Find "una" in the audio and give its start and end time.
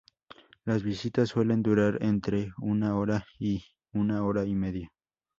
2.59-2.97, 3.93-4.23